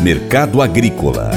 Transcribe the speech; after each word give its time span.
Mercado 0.00 0.62
Agrícola 0.62 1.30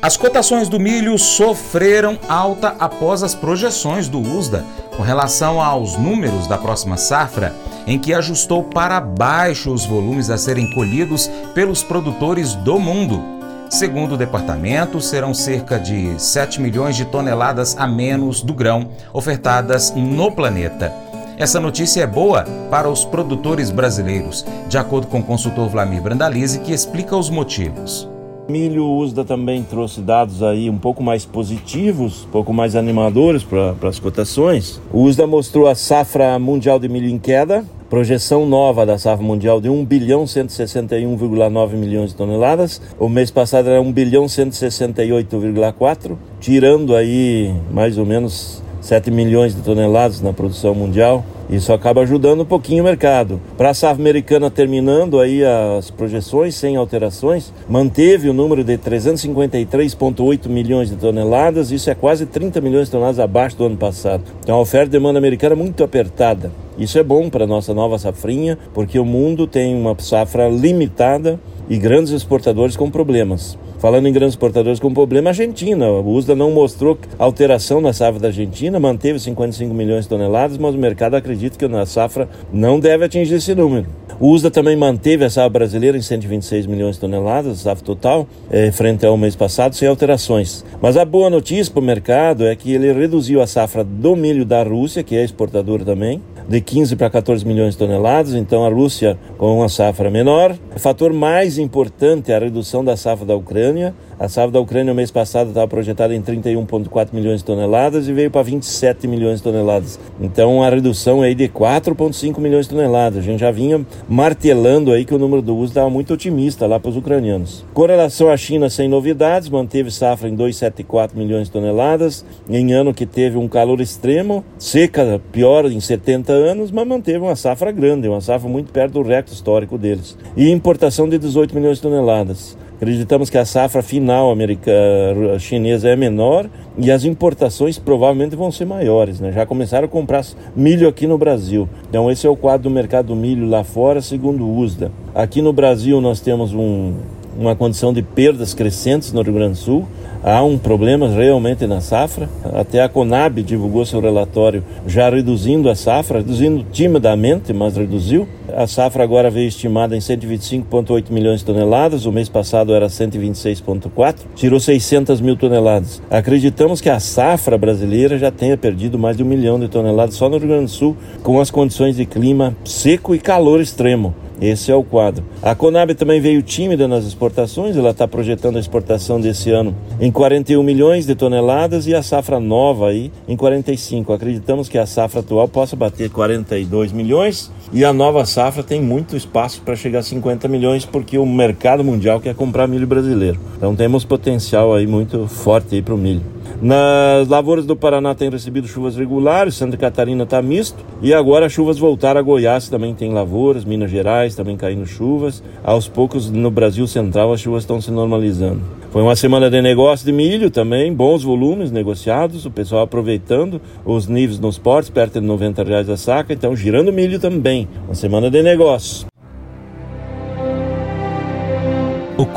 As 0.00 0.16
cotações 0.16 0.68
do 0.68 0.78
milho 0.78 1.18
sofreram 1.18 2.18
alta 2.28 2.76
após 2.78 3.22
as 3.22 3.34
projeções 3.34 4.08
do 4.08 4.20
USDA 4.20 4.64
com 4.96 5.02
relação 5.02 5.60
aos 5.60 5.96
números 5.96 6.46
da 6.46 6.56
próxima 6.56 6.96
safra, 6.96 7.54
em 7.86 7.98
que 7.98 8.14
ajustou 8.14 8.62
para 8.62 9.00
baixo 9.00 9.72
os 9.72 9.84
volumes 9.84 10.30
a 10.30 10.38
serem 10.38 10.70
colhidos 10.72 11.28
pelos 11.54 11.82
produtores 11.82 12.54
do 12.54 12.78
mundo. 12.78 13.38
Segundo 13.70 14.14
o 14.14 14.16
departamento, 14.16 15.00
serão 15.00 15.34
cerca 15.34 15.78
de 15.78 16.18
7 16.18 16.60
milhões 16.60 16.96
de 16.96 17.04
toneladas 17.04 17.76
a 17.76 17.86
menos 17.86 18.42
do 18.42 18.54
grão 18.54 18.88
ofertadas 19.12 19.92
no 19.94 20.32
planeta. 20.32 21.07
Essa 21.38 21.60
notícia 21.60 22.02
é 22.02 22.06
boa 22.06 22.42
para 22.68 22.90
os 22.90 23.04
produtores 23.04 23.70
brasileiros, 23.70 24.44
de 24.68 24.76
acordo 24.76 25.06
com 25.06 25.20
o 25.20 25.22
consultor 25.22 25.68
Vlamir 25.68 26.02
Brandalize, 26.02 26.58
que 26.58 26.72
explica 26.72 27.16
os 27.16 27.30
motivos. 27.30 28.08
Milho 28.48 28.84
USDA 28.84 29.24
também 29.24 29.62
trouxe 29.62 30.00
dados 30.00 30.42
aí 30.42 30.68
um 30.68 30.78
pouco 30.78 31.00
mais 31.00 31.24
positivos, 31.24 32.24
um 32.24 32.30
pouco 32.30 32.52
mais 32.52 32.74
animadores 32.74 33.44
para 33.44 33.88
as 33.88 34.00
cotações. 34.00 34.82
O 34.92 35.02
USDA 35.02 35.28
mostrou 35.28 35.68
a 35.68 35.76
safra 35.76 36.36
mundial 36.40 36.80
de 36.80 36.88
milho 36.88 37.08
em 37.08 37.20
queda, 37.20 37.64
projeção 37.88 38.44
nova 38.44 38.84
da 38.84 38.98
safra 38.98 39.24
mundial 39.24 39.60
de 39.60 39.68
1 39.68 39.84
bilhão 39.84 40.24
161,9 40.24 41.74
milhões 41.74 42.10
de 42.10 42.16
toneladas. 42.16 42.82
O 42.98 43.08
mês 43.08 43.30
passado 43.30 43.68
era 43.68 43.80
1 43.80 43.92
bilhão 43.92 44.24
168,4, 44.24 46.16
tirando 46.40 46.96
aí 46.96 47.54
mais 47.70 47.96
ou 47.96 48.04
menos 48.04 48.60
7 48.88 49.10
milhões 49.10 49.54
de 49.54 49.60
toneladas 49.60 50.22
na 50.22 50.32
produção 50.32 50.74
mundial. 50.74 51.22
Isso 51.50 51.74
acaba 51.74 52.00
ajudando 52.00 52.40
um 52.40 52.46
pouquinho 52.46 52.82
o 52.82 52.86
mercado. 52.86 53.38
Para 53.54 53.68
a 53.68 53.74
safra 53.74 54.00
americana 54.00 54.50
terminando 54.50 55.20
aí 55.20 55.42
as 55.44 55.90
projeções 55.90 56.54
sem 56.54 56.74
alterações, 56.76 57.52
manteve 57.68 58.30
o 58.30 58.32
número 58.32 58.64
de 58.64 58.78
353,8 58.78 60.48
milhões 60.48 60.88
de 60.88 60.96
toneladas, 60.96 61.70
isso 61.70 61.90
é 61.90 61.94
quase 61.94 62.24
30 62.24 62.62
milhões 62.62 62.86
de 62.86 62.92
toneladas 62.92 63.20
abaixo 63.20 63.58
do 63.58 63.66
ano 63.66 63.76
passado. 63.76 64.24
Então 64.42 64.56
a 64.56 64.60
oferta 64.60 64.86
e 64.86 64.92
demanda 64.92 65.18
americana 65.18 65.54
é 65.54 65.58
muito 65.58 65.84
apertada. 65.84 66.50
Isso 66.78 66.98
é 66.98 67.02
bom 67.02 67.28
para 67.28 67.44
a 67.44 67.46
nossa 67.46 67.74
nova 67.74 67.98
safrinha, 67.98 68.56
porque 68.72 68.98
o 68.98 69.04
mundo 69.04 69.46
tem 69.46 69.76
uma 69.76 69.94
safra 69.98 70.48
limitada 70.48 71.38
e 71.68 71.76
grandes 71.76 72.10
exportadores 72.10 72.74
com 72.74 72.90
problemas. 72.90 73.58
Falando 73.78 74.08
em 74.08 74.12
grandes 74.12 74.34
exportadores 74.34 74.80
com 74.80 74.92
problema, 74.92 75.28
a 75.28 75.30
Argentina. 75.30 75.88
O 75.88 76.10
USDA 76.10 76.34
não 76.34 76.50
mostrou 76.50 76.98
alteração 77.16 77.80
na 77.80 77.92
safra 77.92 78.18
da 78.18 78.26
Argentina, 78.26 78.80
manteve 78.80 79.20
55 79.20 79.72
milhões 79.72 80.02
de 80.02 80.08
toneladas, 80.08 80.58
mas 80.58 80.74
o 80.74 80.78
mercado 80.78 81.14
acredita 81.14 81.56
que 81.56 81.68
na 81.68 81.86
safra 81.86 82.28
não 82.52 82.80
deve 82.80 83.04
atingir 83.04 83.36
esse 83.36 83.54
número. 83.54 83.86
O 84.18 84.32
USDA 84.32 84.50
também 84.50 84.76
manteve 84.76 85.24
a 85.24 85.30
safra 85.30 85.50
brasileira 85.50 85.96
em 85.96 86.02
126 86.02 86.66
milhões 86.66 86.96
de 86.96 87.02
toneladas, 87.02 87.60
safra 87.60 87.84
total, 87.84 88.26
é, 88.50 88.72
frente 88.72 89.06
ao 89.06 89.16
mês 89.16 89.36
passado, 89.36 89.76
sem 89.76 89.86
alterações. 89.86 90.64
Mas 90.82 90.96
a 90.96 91.04
boa 91.04 91.30
notícia 91.30 91.72
para 91.72 91.80
o 91.80 91.84
mercado 91.84 92.46
é 92.46 92.56
que 92.56 92.72
ele 92.72 92.92
reduziu 92.92 93.40
a 93.40 93.46
safra 93.46 93.84
do 93.84 94.16
milho 94.16 94.44
da 94.44 94.64
Rússia, 94.64 95.04
que 95.04 95.14
é 95.14 95.22
exportadora 95.22 95.84
também, 95.84 96.20
de 96.48 96.62
15 96.62 96.96
para 96.96 97.10
14 97.10 97.46
milhões 97.46 97.74
de 97.74 97.78
toneladas, 97.78 98.34
então 98.34 98.64
a 98.64 98.70
Rússia 98.70 99.18
com 99.36 99.58
uma 99.58 99.68
safra 99.68 100.10
menor. 100.10 100.56
O 100.74 100.78
fator 100.78 101.12
mais 101.12 101.58
importante 101.58 102.32
é 102.32 102.36
a 102.36 102.38
redução 102.38 102.82
da 102.82 102.96
safra 102.96 103.26
da 103.26 103.36
Ucrânia. 103.36 103.94
A 104.20 104.28
safra 104.28 104.50
da 104.50 104.60
Ucrânia 104.60 104.92
no 104.92 104.96
mês 104.96 105.12
passado 105.12 105.50
estava 105.50 105.68
projetada 105.68 106.12
em 106.12 106.20
31,4 106.20 107.10
milhões 107.12 107.38
de 107.38 107.44
toneladas 107.44 108.08
e 108.08 108.12
veio 108.12 108.32
para 108.32 108.42
27 108.42 109.06
milhões 109.06 109.36
de 109.36 109.44
toneladas. 109.44 110.00
Então 110.20 110.60
a 110.60 110.68
redução 110.68 111.22
é 111.22 111.32
de 111.32 111.48
4,5 111.48 112.40
milhões 112.40 112.66
de 112.66 112.70
toneladas. 112.70 113.20
A 113.20 113.22
gente 113.22 113.38
já 113.38 113.52
vinha 113.52 113.86
martelando 114.08 114.90
aí 114.90 115.04
que 115.04 115.14
o 115.14 115.18
número 115.18 115.40
do 115.40 115.54
uso 115.54 115.66
estava 115.70 115.88
muito 115.88 116.14
otimista 116.14 116.66
lá 116.66 116.80
para 116.80 116.88
os 116.90 116.96
ucranianos. 116.96 117.64
Com 117.72 117.86
relação 117.86 118.28
à 118.28 118.36
China, 118.36 118.68
sem 118.68 118.88
novidades, 118.88 119.48
manteve 119.48 119.88
safra 119.88 120.28
em 120.28 120.36
2,74 120.36 121.10
milhões 121.14 121.46
de 121.46 121.52
toneladas, 121.52 122.24
em 122.50 122.72
ano 122.72 122.92
que 122.92 123.06
teve 123.06 123.38
um 123.38 123.46
calor 123.46 123.80
extremo, 123.80 124.44
seca 124.58 125.20
pior 125.30 125.70
em 125.70 125.78
70 125.78 126.32
anos, 126.32 126.72
mas 126.72 126.88
manteve 126.88 127.20
uma 127.20 127.36
safra 127.36 127.70
grande, 127.70 128.08
uma 128.08 128.20
safra 128.20 128.48
muito 128.48 128.72
perto 128.72 128.94
do 128.94 129.02
recorde 129.02 129.32
histórico 129.32 129.78
deles. 129.78 130.18
E 130.36 130.50
importação 130.50 131.08
de 131.08 131.18
18 131.18 131.54
milhões 131.54 131.76
de 131.76 131.82
toneladas. 131.82 132.56
Acreditamos 132.80 133.28
que 133.28 133.36
a 133.36 133.44
safra 133.44 133.82
final 133.82 134.30
americana, 134.30 135.36
chinesa 135.40 135.88
é 135.88 135.96
menor 135.96 136.48
e 136.76 136.92
as 136.92 137.04
importações 137.04 137.76
provavelmente 137.76 138.36
vão 138.36 138.52
ser 138.52 138.66
maiores. 138.66 139.18
Né? 139.18 139.32
Já 139.32 139.44
começaram 139.44 139.86
a 139.86 139.88
comprar 139.88 140.24
milho 140.54 140.86
aqui 140.86 141.04
no 141.04 141.18
Brasil. 141.18 141.68
Então 141.90 142.08
esse 142.08 142.24
é 142.24 142.30
o 142.30 142.36
quadro 142.36 142.68
do 142.68 142.70
mercado 142.70 143.06
do 143.06 143.16
milho 143.16 143.48
lá 143.48 143.64
fora, 143.64 144.00
segundo 144.00 144.44
o 144.44 144.58
USDA. 144.58 144.92
Aqui 145.12 145.42
no 145.42 145.52
Brasil 145.52 146.00
nós 146.00 146.20
temos 146.20 146.54
um, 146.54 146.94
uma 147.38 147.54
condição 147.54 147.92
de 147.92 148.02
perdas 148.02 148.52
crescentes 148.52 149.12
no 149.12 149.22
Rio 149.22 149.34
Grande 149.34 149.52
do 149.52 149.58
Sul 149.58 149.88
há 150.24 150.42
um 150.42 150.58
problema 150.58 151.08
realmente 151.08 151.66
na 151.68 151.80
safra. 151.80 152.28
Até 152.52 152.82
a 152.82 152.88
Conab 152.88 153.40
divulgou 153.42 153.86
seu 153.86 154.00
relatório 154.00 154.64
já 154.86 155.08
reduzindo 155.08 155.70
a 155.70 155.76
safra, 155.76 156.18
reduzindo 156.18 156.66
timidamente, 156.72 157.52
mas 157.52 157.76
reduziu. 157.76 158.26
A 158.52 158.66
safra 158.66 159.04
agora 159.04 159.30
veio 159.30 159.46
estimada 159.46 159.96
em 159.96 160.00
125,8 160.00 161.10
milhões 161.10 161.40
de 161.40 161.46
toneladas, 161.46 162.06
o 162.06 162.12
mês 162.12 162.28
passado 162.28 162.74
era 162.74 162.86
126,4, 162.86 164.16
tirou 164.34 164.58
600 164.58 165.20
mil 165.20 165.36
toneladas. 165.36 166.02
Acreditamos 166.10 166.80
que 166.80 166.90
a 166.90 166.98
safra 166.98 167.56
brasileira 167.56 168.18
já 168.18 168.32
tenha 168.32 168.56
perdido 168.56 168.98
mais 168.98 169.16
de 169.16 169.22
um 169.22 169.26
milhão 169.26 169.60
de 169.60 169.68
toneladas 169.68 170.16
só 170.16 170.28
no 170.28 170.38
Rio 170.38 170.48
Grande 170.48 170.64
do 170.64 170.70
Sul, 170.70 170.96
com 171.22 171.40
as 171.40 171.50
condições 171.50 171.96
de 171.96 172.04
clima 172.04 172.56
seco 172.64 173.14
e 173.14 173.18
calor 173.18 173.60
extremo. 173.60 174.14
Esse 174.40 174.70
é 174.70 174.74
o 174.74 174.84
quadro. 174.84 175.24
A 175.42 175.54
Conab 175.54 175.94
também 175.94 176.20
veio 176.20 176.42
tímida 176.42 176.86
nas 176.86 177.04
exportações, 177.04 177.76
ela 177.76 177.90
está 177.90 178.06
projetando 178.06 178.56
a 178.56 178.60
exportação 178.60 179.20
desse 179.20 179.50
ano 179.50 179.74
em 180.00 180.10
41 180.10 180.62
milhões 180.62 181.06
de 181.06 181.14
toneladas 181.14 181.86
e 181.86 181.94
a 181.94 182.02
safra 182.02 182.38
nova 182.38 182.88
aí 182.88 183.10
em 183.26 183.36
45. 183.36 184.12
Acreditamos 184.12 184.68
que 184.68 184.78
a 184.78 184.86
safra 184.86 185.20
atual 185.20 185.48
possa 185.48 185.74
bater 185.74 186.10
42 186.10 186.92
milhões 186.92 187.50
e 187.72 187.84
a 187.84 187.92
nova 187.92 188.24
safra 188.24 188.62
tem 188.62 188.80
muito 188.80 189.16
espaço 189.16 189.60
para 189.62 189.76
chegar 189.76 190.00
a 190.00 190.02
50 190.02 190.48
milhões 190.48 190.84
porque 190.84 191.18
o 191.18 191.26
mercado 191.26 191.82
mundial 191.82 192.20
quer 192.20 192.34
comprar 192.34 192.66
milho 192.66 192.86
brasileiro. 192.86 193.38
Então 193.56 193.74
temos 193.74 194.04
potencial 194.04 194.74
aí 194.74 194.86
muito 194.86 195.26
forte 195.26 195.74
aí 195.74 195.82
para 195.82 195.94
o 195.94 195.98
milho. 195.98 196.37
Nas 196.60 197.28
lavouras 197.28 197.64
do 197.64 197.76
Paraná 197.76 198.14
tem 198.14 198.30
recebido 198.30 198.66
chuvas 198.66 198.96
regulares, 198.96 199.54
Santa 199.54 199.76
Catarina 199.76 200.24
está 200.24 200.42
misto 200.42 200.76
e 201.00 201.14
agora 201.14 201.48
chuvas 201.48 201.78
voltaram 201.78 202.18
a 202.18 202.22
Goiás, 202.22 202.68
também 202.68 202.94
tem 202.94 203.12
lavouras, 203.12 203.64
Minas 203.64 203.90
Gerais 203.90 204.34
também 204.34 204.56
caindo 204.56 204.86
chuvas. 204.86 205.42
Aos 205.62 205.88
poucos 205.88 206.30
no 206.30 206.50
Brasil 206.50 206.86
Central 206.86 207.32
as 207.32 207.40
chuvas 207.40 207.62
estão 207.62 207.80
se 207.80 207.90
normalizando. 207.90 208.60
Foi 208.90 209.02
uma 209.02 209.14
semana 209.14 209.50
de 209.50 209.60
negócio 209.60 210.06
de 210.06 210.12
milho 210.12 210.50
também, 210.50 210.92
bons 210.92 211.22
volumes 211.22 211.70
negociados, 211.70 212.46
o 212.46 212.50
pessoal 212.50 212.82
aproveitando 212.82 213.60
os 213.84 214.06
níveis 214.06 214.40
nos 214.40 214.58
portos, 214.58 214.90
perto 214.90 215.20
de 215.20 215.26
90 215.26 215.62
reais 215.62 215.90
a 215.90 215.96
saca, 215.96 216.32
então 216.32 216.56
girando 216.56 216.92
milho 216.92 217.20
também. 217.20 217.68
Uma 217.86 217.94
semana 217.94 218.30
de 218.30 218.42
negócio. 218.42 219.06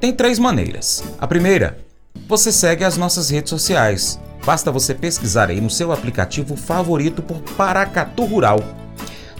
Tem 0.00 0.12
três 0.12 0.38
maneiras. 0.38 1.02
A 1.18 1.26
primeira, 1.26 1.78
você 2.28 2.52
segue 2.52 2.84
as 2.84 2.96
nossas 2.96 3.30
redes 3.30 3.50
sociais. 3.50 4.20
Basta 4.44 4.70
você 4.70 4.94
pesquisar 4.94 5.50
aí 5.50 5.60
no 5.60 5.70
seu 5.70 5.90
aplicativo 5.90 6.56
favorito 6.56 7.22
por 7.22 7.40
Paracatu 7.56 8.24
Rural. 8.24 8.60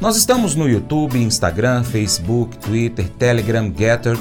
Nós 0.00 0.16
estamos 0.16 0.54
no 0.54 0.68
YouTube, 0.68 1.18
Instagram, 1.18 1.82
Facebook, 1.84 2.56
Twitter, 2.58 3.08
Telegram, 3.08 3.72
Getter, 3.74 4.18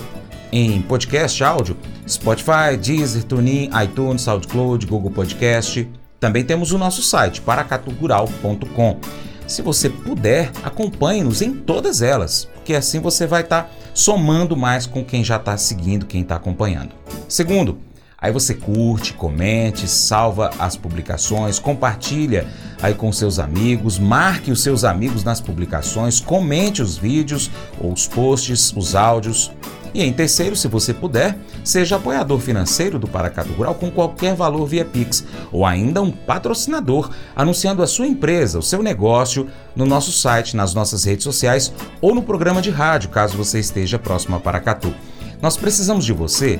em 0.52 0.82
podcast 0.82 1.44
áudio, 1.44 1.78
Spotify, 2.08 2.78
Deezer, 2.80 3.24
TuneIn, 3.24 3.70
iTunes, 3.84 4.22
SoundCloud, 4.22 4.86
Google 4.86 5.12
Podcast. 5.12 5.90
Também 6.20 6.44
temos 6.44 6.72
o 6.72 6.78
nosso 6.78 7.02
site, 7.02 7.42
paracaturural.com. 7.42 9.00
Se 9.48 9.62
você 9.62 9.90
puder, 9.90 10.52
acompanhe-nos 10.64 11.42
em 11.42 11.54
todas 11.54 12.02
elas, 12.02 12.50
porque 12.56 12.74
assim 12.74 13.00
você 13.00 13.28
vai 13.28 13.42
estar 13.42 13.64
tá 13.64 13.70
somando 13.94 14.58
mais 14.58 14.88
com 14.88 15.04
quem 15.04 15.24
já 15.24 15.36
está 15.36 15.56
seguindo, 15.56 16.06
quem 16.06 16.22
está 16.22 16.36
acompanhando. 16.36 16.90
Segundo, 17.30 17.78
aí 18.18 18.32
você 18.32 18.56
curte, 18.56 19.14
comente, 19.14 19.88
salva 19.88 20.50
as 20.58 20.76
publicações, 20.76 21.60
compartilha 21.60 22.48
aí 22.82 22.96
com 22.96 23.12
seus 23.12 23.38
amigos, 23.38 24.00
marque 24.00 24.52
os 24.52 24.64
seus 24.64 24.84
amigos 24.84 25.24
nas 25.24 25.40
publicações, 25.40 26.20
comente 26.20 26.82
os 26.82 26.98
vídeos 26.98 27.52
ou 27.80 27.94
os 27.94 28.08
posts, 28.08 28.74
os 28.76 28.96
áudios. 28.96 29.52
E 29.96 30.04
em 30.04 30.12
terceiro, 30.12 30.58
se 30.58 30.68
você 30.68 30.94
puder, 30.94 31.38
seja 31.64 31.96
apoiador 31.96 32.38
financeiro 32.38 33.00
do 33.00 33.08
Paracatu 33.08 33.54
Rural 33.54 33.76
com 33.76 33.90
qualquer 33.90 34.36
valor 34.36 34.66
via 34.66 34.84
Pix, 34.84 35.24
ou 35.54 35.66
ainda 35.66 36.02
um 36.02 36.12
patrocinador, 36.12 37.10
anunciando 37.34 37.82
a 37.82 37.88
sua 37.88 38.06
empresa, 38.06 38.60
o 38.60 38.62
seu 38.62 38.84
negócio, 38.84 39.48
no 39.74 39.86
nosso 39.86 40.12
site, 40.12 40.58
nas 40.58 40.74
nossas 40.74 41.06
redes 41.06 41.24
sociais 41.24 41.72
ou 42.02 42.14
no 42.14 42.22
programa 42.22 42.62
de 42.62 42.70
rádio, 42.70 43.10
caso 43.10 43.38
você 43.38 43.58
esteja 43.58 43.98
próximo 43.98 44.36
a 44.36 44.40
Paracatu. 44.42 44.94
Nós 45.42 45.56
precisamos 45.56 46.04
de 46.04 46.12
você 46.12 46.60